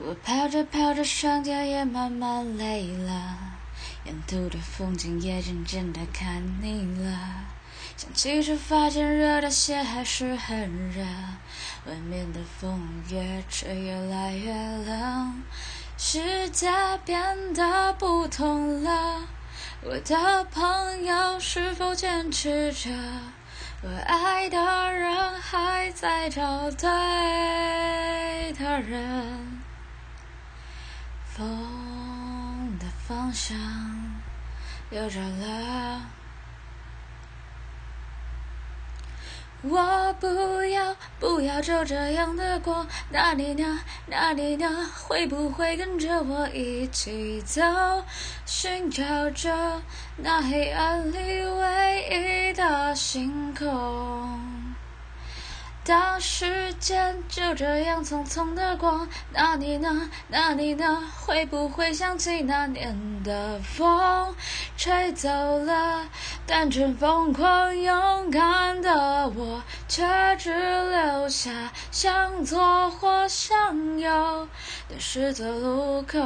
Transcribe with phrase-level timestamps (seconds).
[0.00, 3.36] 我跑着跑着，双脚也慢慢累了，
[4.04, 7.18] 沿途的风景也渐渐的看腻了。
[7.96, 11.02] 想起出发前热的鞋还是很热，
[11.84, 12.80] 外面的风
[13.10, 15.42] 越吹越来越冷，
[15.96, 16.70] 世界
[17.04, 19.26] 变得不同了。
[19.82, 22.88] 我的朋友是否坚持着？
[23.82, 26.88] 我爱的人还在找对
[28.52, 29.58] 的人。
[31.38, 33.56] 风的方向
[34.90, 36.00] 又转了，
[39.62, 43.78] 我不要不要就这样的过，那你呢？
[44.06, 44.90] 那你呢？
[45.06, 47.62] 会不会跟着我一起走，
[48.44, 49.80] 寻找着
[50.16, 54.37] 那黑暗里唯一的星空？
[55.88, 60.10] 当时间就这样匆匆的过，那你呢？
[60.28, 61.02] 那你呢？
[61.18, 64.34] 会不会想起那年的风，
[64.76, 66.06] 吹走了
[66.46, 70.04] 单纯疯狂勇敢的我，却
[70.36, 74.46] 只留下向左或向右
[74.90, 76.18] 的十字路口。